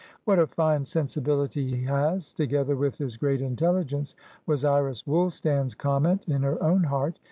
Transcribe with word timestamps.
"What 0.25 0.39
a 0.39 0.47
fine 0.47 0.83
sensibility 0.83 1.75
he 1.77 1.83
has, 1.83 2.33
together 2.33 2.75
with 2.75 2.97
his 2.97 3.17
great 3.17 3.39
intelligence!" 3.39 4.15
was 4.47 4.65
Iris 4.65 5.03
Woolstan's 5.05 5.75
comment 5.75 6.27
in 6.27 6.41
her 6.41 6.57
own 6.63 6.85
heart. 6.85 7.19